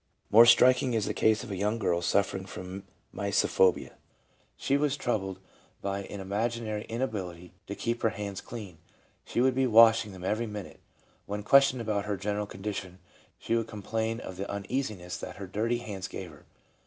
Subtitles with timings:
[0.31, 3.91] More striking is the case of a young girl suffering from mysophobia.
[4.29, 5.37] * She was troubled
[5.79, 8.79] by an imaginary in ability to keep her hands clean;
[9.25, 10.79] she would be washing them every minute.
[11.27, 12.97] When questioned about her general condi tion,
[13.37, 16.45] she would complain of the uneasiness that her dirty hands gave her.